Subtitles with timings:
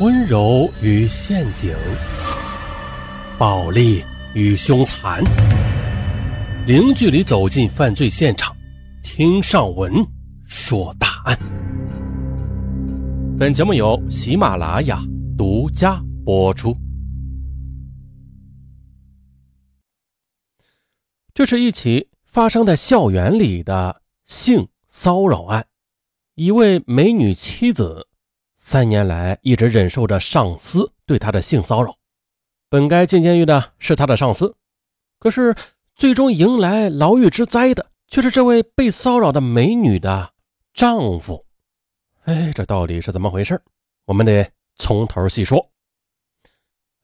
[0.00, 1.76] 温柔与陷阱，
[3.38, 4.02] 暴力
[4.32, 5.22] 与凶残，
[6.66, 8.56] 零距离走进犯罪现场，
[9.02, 9.92] 听上文
[10.46, 11.38] 说大案。
[13.38, 15.02] 本节目由喜马拉雅
[15.36, 16.74] 独家播出。
[21.34, 25.66] 这是一起发生在校园里的性骚扰案，
[26.36, 28.06] 一位美女妻子。
[28.70, 31.96] 三年来一直忍受着上司对她的性骚扰，
[32.68, 34.54] 本该进监狱的是她的上司，
[35.18, 35.56] 可是
[35.96, 40.30] 最终迎来牢狱之灾的却是这位被骚扰的美女的
[40.72, 41.44] 丈夫。
[42.26, 43.60] 哎，这到底是怎么回事？
[44.04, 45.66] 我们得从头细说。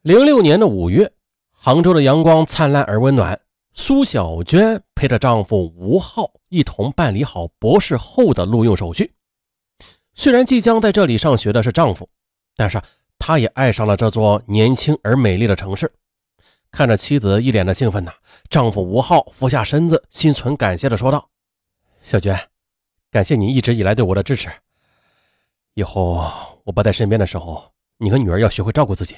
[0.02, 1.12] 零六年的五月，
[1.50, 3.40] 杭州的阳光灿烂而温暖，
[3.74, 9.15] 苏小娟陪着丈夫吴浩一同办理好博士后的录用手续。
[10.16, 12.08] 虽然即将在这里上学的是丈夫，
[12.56, 12.80] 但是
[13.18, 15.92] 她也爱上了这座年轻而美丽的城市。
[16.72, 18.12] 看着妻子一脸的兴奋呐，
[18.48, 21.28] 丈夫吴浩俯下身子，心存感谢的说道
[22.02, 22.48] ：“小娟，
[23.10, 24.50] 感谢你一直以来对我的支持。
[25.74, 26.30] 以后
[26.64, 29.16] 我不在身边的时候，你和女儿要学会照顾自己。”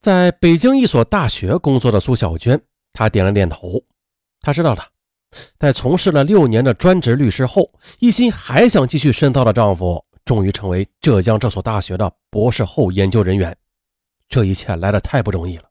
[0.00, 2.60] 在北京一所大学工作的苏小娟，
[2.92, 3.82] 她点了点头，
[4.40, 4.88] 她知道了。
[5.58, 13.56] 在从事了六年的专职律师后，一心还想继续深造的丈夫，终于成为浙江这所大学的博士后研究人员。
[14.28, 15.64] 这一切来的太不容易了。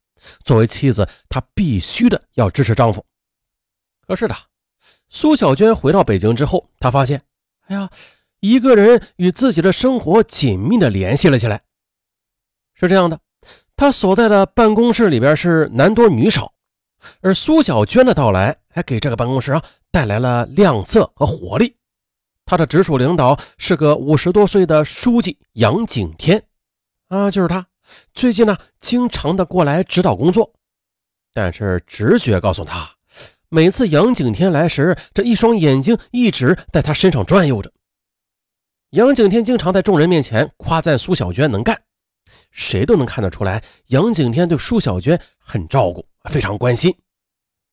[0.44, 3.04] 作为妻子，她必须的要支持丈夫。
[4.06, 4.36] 可是的，
[5.10, 7.22] 苏小娟回到北京之后，她发现，
[7.68, 7.90] 哎呀，
[8.40, 11.62] 一个人与自己的生活紧密的联系了起来。
[12.74, 13.20] 是这样的，
[13.76, 16.54] 她所在的办公室里边是男多女少。
[17.22, 21.76] 而苏小娟的到来，还给这个办公室啊带来了亮色和活力。
[22.46, 26.44] 她的直属领导是个五十多岁的书记杨景天，
[27.08, 27.66] 啊，就是他。
[28.14, 30.54] 最近呢，经常的过来指导工作。
[31.34, 32.90] 但是直觉告诉他，
[33.50, 37.72] 每次杨景天来时，这一双眼睛一直在他身上转悠着。
[38.92, 41.82] 杨景天经常在众人面前夸赞苏小娟能干，
[42.52, 46.06] 谁都能看得出来，杨景天对苏小娟很照顾。
[46.30, 46.96] 非常关心。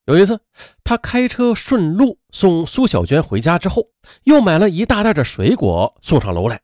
[0.06, 0.40] 有一次，
[0.82, 3.90] 他开车顺路送苏小娟回家之后，
[4.24, 6.60] 又买了一大袋的水果送上楼来。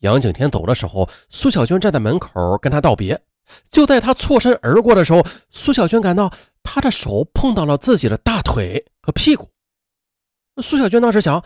[0.00, 3.22] 杨景天走的时候，苏小娟站在门口跟他道别。
[3.70, 9.50] 就在他错身而过的时候，苏小娟感到他的手碰到了自己的大腿和屁股。
[10.60, 11.38] 苏小娟当时想：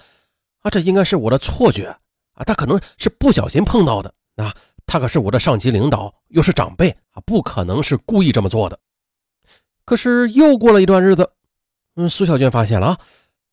[0.60, 1.86] 啊，这应该是我的错觉
[2.32, 4.14] 啊，他可能是不小心碰到的。
[4.36, 4.54] 啊，
[4.86, 8.78] 他可是我的上级领导，又是长辈啊，不可能是故意这么做的。
[9.86, 11.30] 可是又过了一段日子，
[11.94, 12.98] 嗯，苏小娟发现了啊，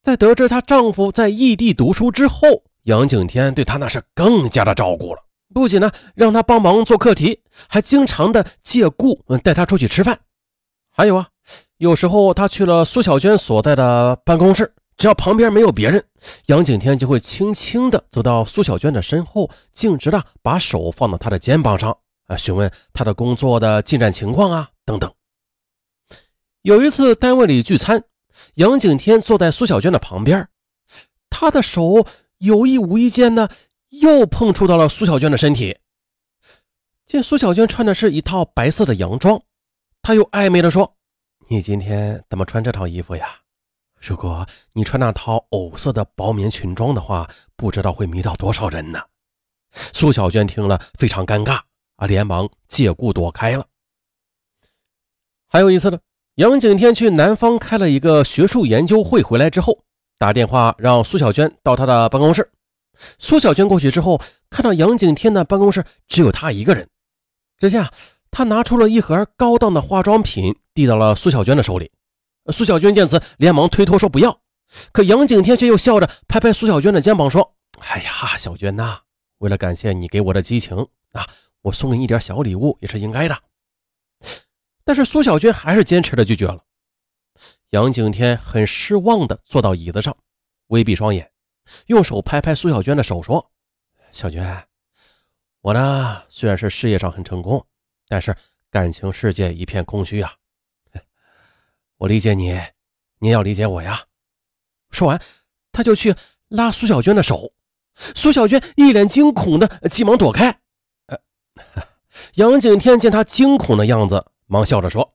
[0.02, 5.22] 在得知她丈夫在异地读书之后，杨景天对她那是更加的照顾了。
[5.54, 10.20] 不仅呢让她帮忙做课题，还经常的借故嗯带她出去吃饭。
[10.90, 11.28] 还有啊，
[11.78, 16.04] 有时候他去了苏小娟所在的办公室，只要旁边没有别人，
[16.48, 21.96] 杨景天就会轻轻的走到苏小娟的身后，径直的把手放到她的肩膀上
[22.26, 25.12] 啊，询问她的工作的进展情况啊，等等。
[26.64, 28.06] 有一次单位里聚餐，
[28.54, 30.48] 杨景天坐在苏小娟的旁边，
[31.30, 32.08] 他的手
[32.38, 33.50] 有意无意间呢，
[33.90, 35.78] 又碰触到了苏小娟的身体。
[37.06, 39.44] 见苏小娟穿的是一套白色的洋装，
[40.02, 40.96] 他又暧昧的说
[41.50, 43.42] ：“你今天怎么穿这套衣服呀？
[44.00, 49.04] 如果你穿那套藕色的薄棉裙装的话，不知道会迷倒多少人呢。”
[49.92, 51.60] 苏小娟听了非常尴尬
[51.98, 53.68] 啊，连忙借故躲开了。
[55.50, 56.00] 还有一次呢。
[56.36, 59.84] 杨景天去南方开了一个学术研究会，回来之后
[60.18, 62.50] 打电话让苏小娟到他的办公室。
[63.20, 66.90] 苏小娟过去之后，看到杨景天的办公室只有他一个人。
[67.60, 67.92] 这下
[68.32, 71.92] 他拿出了一盒高档的化妆品，递到了苏小娟的手里。
[72.52, 74.40] 苏小娟见此，连忙推脱说不要。
[74.92, 78.98] 可杨景天却又笑着拍拍苏小娟的肩膀说：“哎呀，小娟呐，
[79.38, 80.76] 为了感谢你给我的激情
[81.12, 81.28] 啊，
[81.62, 83.38] 我送给你点小礼物也是应该的。”
[84.84, 86.64] 但是苏小娟还是坚持的拒绝了。
[87.70, 90.16] 杨景天很失望的坐到椅子上，
[90.68, 91.32] 微闭双眼，
[91.88, 93.52] 用手拍拍苏小娟的手，说
[94.12, 94.68] ：“小娟，
[95.62, 97.66] 我呢虽然是事业上很成功，
[98.08, 98.36] 但是
[98.70, 100.34] 感情世界一片空虚啊。
[101.98, 102.60] 我理解你，
[103.20, 104.06] 你要理解我呀。”
[104.92, 105.20] 说完，
[105.72, 106.16] 他就去
[106.50, 107.54] 拉苏小娟的手。
[107.96, 110.60] 苏小娟一脸惊恐的急忙躲开。
[112.36, 114.33] 杨景天见他惊恐的样子。
[114.48, 115.14] 忙笑着说：“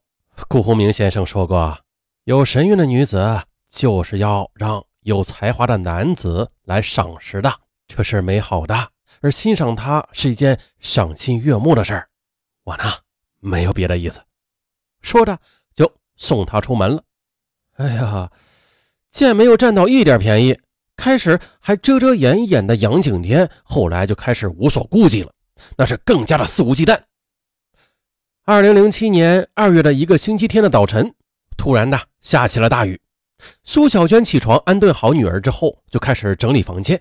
[0.48, 1.78] 顾鸿明先生说过，
[2.24, 7.52] 有神韵的女子就是要让有才华的男子来赏识的，
[7.86, 8.90] 这是美好的，
[9.20, 12.08] 而欣赏她是一件赏心悦目的事儿。
[12.64, 12.84] 我呢，
[13.40, 14.22] 没有别的意思。
[15.02, 15.38] 说着
[15.74, 17.02] 就送她出门了。
[17.76, 18.30] 哎呀，
[19.10, 20.58] 见没有占到一点便宜，
[20.96, 25.32] 开始还遮遮掩掩的杨景天，后来就开始无所顾忌了，
[25.76, 26.98] 那是更加的肆无忌惮。
[28.48, 31.14] 二零零七年二月的一个星期天的早晨，
[31.58, 32.98] 突然的下起了大雨。
[33.62, 36.98] 苏小娟起床安顿好女儿之后，就开始整理房间。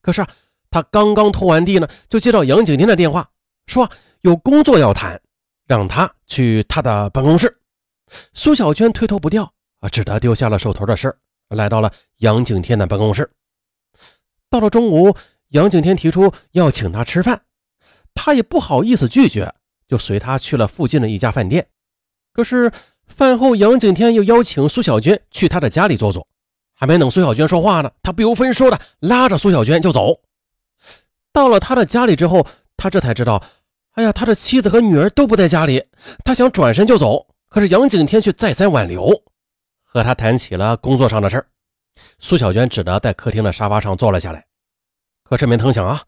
[0.00, 0.28] 可是啊，
[0.70, 3.28] 她刚刚拖完地呢，就接到杨景天的电话，
[3.66, 3.90] 说
[4.20, 5.20] 有工作要谈，
[5.66, 7.58] 让她去他的办公室。
[8.32, 11.18] 苏小娟推脱不掉啊，只得丢下了手头的事儿，
[11.48, 13.28] 来到了杨景天的办公室。
[14.48, 15.16] 到了中午，
[15.48, 17.42] 杨景天提出要请他吃饭，
[18.14, 19.52] 他也不好意思拒绝。
[19.88, 21.66] 就随他去了附近的一家饭店，
[22.32, 22.72] 可是
[23.06, 26.26] 饭后杨景天又邀请苏小娟去他的家里坐坐，
[26.74, 30.20] 还没等苏小娟说话呢，他不由分说的拉着苏小娟就走。
[31.32, 32.46] 到了他的家里之后，
[32.76, 33.42] 他这才知道，
[33.92, 35.84] 哎呀，他的妻子和女儿都不在家里，
[36.24, 39.22] 他想转身就走，可是杨景天却再三挽留，
[39.82, 41.46] 和他谈起了工作上的事儿。
[42.18, 44.44] 苏小娟只得在客厅的沙发上坐了下来，
[45.22, 46.02] 可是没成想啊。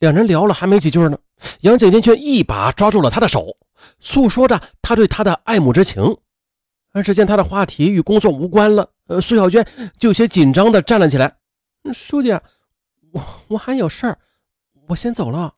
[0.00, 1.16] 两人聊了还没几句呢，
[1.60, 3.56] 杨景天却一把抓住了他的手，
[4.00, 6.16] 诉说着他对他的爱慕之情。
[6.92, 9.66] 而只见他的话题与工作无关了，呃，苏小娟
[9.98, 11.36] 就有些紧张的站了起来。
[11.92, 12.30] 书记，
[13.10, 14.18] 我我还有事儿，
[14.86, 15.54] 我先走了。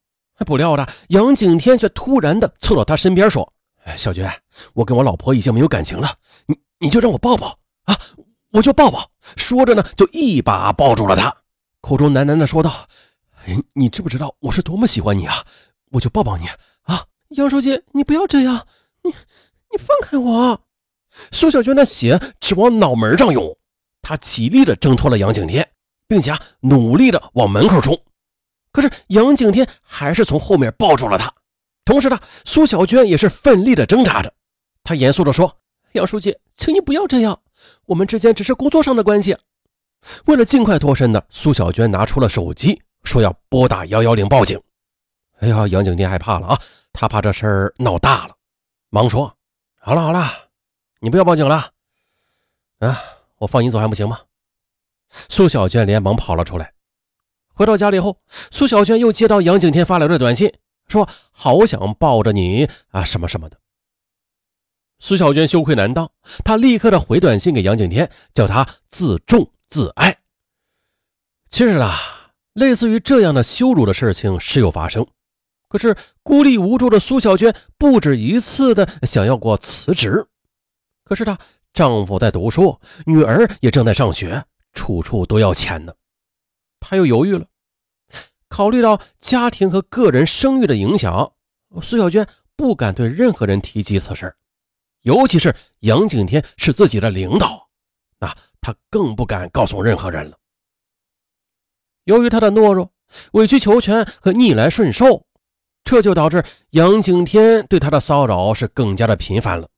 [0.47, 3.53] 不料的杨景天却突然的凑到他身边说：“，
[3.97, 4.31] 小娟，
[4.73, 7.99] 我跟我老婆已经没有感情了，你你就让我抱抱啊，
[8.53, 11.35] 我就抱抱。”说着呢，就一把抱住了他，
[11.81, 12.89] 口中喃喃的说道。
[13.75, 15.45] 你知不知道我是多么喜欢你啊？
[15.93, 16.47] 我就抱抱你
[16.83, 17.05] 啊！
[17.31, 18.67] 杨书记，你不要这样，
[19.03, 20.61] 你你放开我！
[21.31, 23.57] 苏小娟的血直往脑门上涌，
[24.03, 25.69] 她极力的挣脱了杨景天，
[26.09, 27.97] 并且啊努力的往门口冲。
[28.73, 31.33] 可是杨景天还是从后面抱住了她，
[31.85, 34.33] 同时呢，苏小娟也是奋力的挣扎着。
[34.83, 35.57] 她严肃的说
[35.95, 37.41] ：“杨书记，请你不要这样，
[37.87, 39.37] 我们之间只是工作上的关系。”
[40.27, 42.83] 为了尽快脱身的苏小娟拿出了手机。
[43.07, 44.61] 说要拨打幺幺零报警。
[45.39, 46.61] 哎呀，杨景天害怕了啊，
[46.93, 48.35] 他怕这事儿闹大了，
[48.89, 49.37] 忙说
[49.79, 50.49] ：“好了好了，
[51.01, 51.73] 你不要报警了，
[52.79, 53.03] 啊，
[53.37, 54.21] 我放你走还不行吗？”
[55.29, 56.73] 苏小娟连忙跑了出来。
[57.53, 58.19] 回到家里后，
[58.51, 60.53] 苏小娟又接到杨景天发来的短信，
[60.89, 63.59] 说：“好想抱着你啊，什么什么的。”
[64.99, 66.11] 苏小娟羞愧难当，
[66.45, 70.19] 她立刻的回短信给杨景天，叫他自重自爱。
[71.51, 72.15] 其实啊。
[72.57, 75.07] 类似于这样的羞辱的事情时有发生，
[75.69, 80.27] 可是孤立无助的苏小娟不止一次的想要过辞职，
[81.05, 81.39] 可是她
[81.75, 84.43] 丈夫在读书，女儿也正在上学，
[84.73, 85.93] 处处都要钱呢，
[86.81, 87.47] 她又犹豫了。
[88.49, 91.35] 考虑到家庭和个人声誉的影响，
[91.83, 92.27] 苏小娟
[92.57, 94.35] 不敢对任何人提及此事，
[95.03, 97.69] 尤其是杨景天是自己的领导，
[98.19, 100.39] 那她更不敢告诉任何人了。
[102.07, 102.91] 由于他的懦弱、
[103.33, 105.25] 委曲求全和逆来顺受，
[105.83, 109.69] 这就导致杨景天对他的骚扰是更加的频繁了。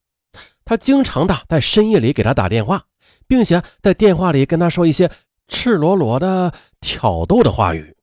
[0.62, 2.84] 他经常的在深夜里给他打电话，
[3.26, 5.10] 并且在电话里跟他说一些
[5.48, 7.96] 赤裸裸的挑逗的话语。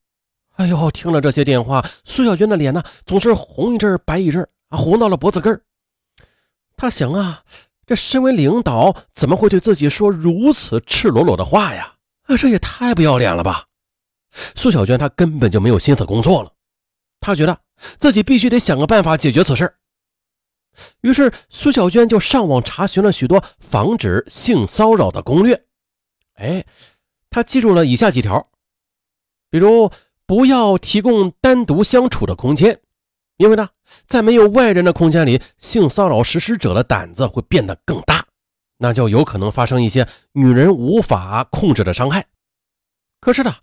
[0.56, 5.62] 哎呦，听了这些电话，苏小娟的脸呢总是红一阵白一阵啊，红到了脖子根儿。
[6.76, 7.44] 他想啊，
[7.86, 11.94] 这身为领导怎么会对自己说如此赤裸裸的话呀？
[12.24, 13.66] 啊，这也太不要脸了吧！
[14.56, 16.52] 苏小娟她根本就没有心思工作了，
[17.20, 17.60] 她觉得
[17.98, 19.76] 自己必须得想个办法解决此事。
[21.02, 25.66] 于是苏小娟就上网查询了许多防止性骚扰的攻略。
[26.34, 26.66] 哎，
[27.30, 28.50] 她记住了以下几条，
[29.50, 29.90] 比如
[30.26, 32.82] 不要提供单独相处的空间，
[33.38, 33.70] 因为呢，
[34.06, 38.26] 在没有外人的空间里，性骚扰实施者的胆子会变得更大，
[38.80, 42.28] 那就有可能发生一些女人无法控制的伤害。
[43.22, 43.56] 可是呢。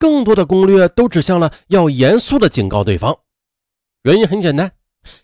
[0.00, 3.18] 更多的攻略都指向了要严肃的警告对方，
[4.02, 4.72] 原因很简单，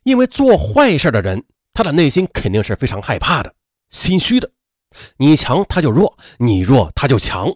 [0.02, 1.42] 因为做坏事的人，
[1.72, 3.54] 他的内心肯定是非常害怕的、
[3.88, 4.50] 心虚的。
[5.16, 7.52] 你强他就弱，你弱他就强。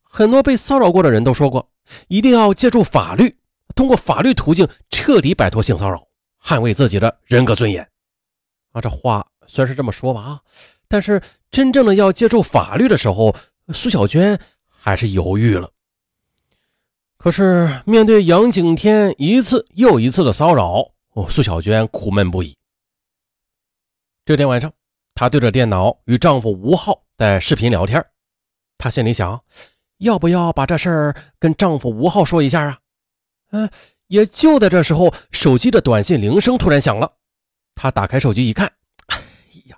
[0.00, 1.70] 很多被骚扰过的人都说过，
[2.08, 3.36] 一定要借助法律，
[3.76, 6.08] 通过法律途径彻底摆脱性骚扰，
[6.42, 7.86] 捍卫自己的人格尊严。
[8.72, 10.40] 啊，这话虽然是这么说吧啊，
[10.88, 13.36] 但是真正的要借助法律的时候，
[13.74, 15.70] 苏小娟还是犹豫了。
[17.22, 22.56] 可是，面对杨景天一次又一次的骚扰，哦，苏小娟苦闷不已。
[24.24, 24.72] 这天晚上，
[25.14, 28.02] 她对着电脑与丈夫吴浩在视频聊天。
[28.78, 29.38] 她心里想，
[29.98, 32.78] 要不要把这事儿跟丈夫吴浩说一下啊？
[33.50, 33.68] 嗯，
[34.06, 37.18] 也就在这时候，手机的短信铃声突然响了。
[37.74, 38.72] 她打开手机一看，
[39.08, 39.18] 哎
[39.66, 39.76] 呀，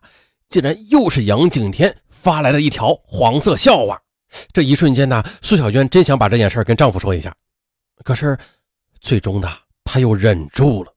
[0.49, 4.01] 竟然又是杨景天发来了一条黄色笑话。
[4.53, 7.35] 这一瞬间呢，苏小娟真想把这件事跟丈夫说一下，
[8.05, 8.39] 可是
[9.01, 9.49] 最终呢，
[9.85, 10.92] 她又忍住了。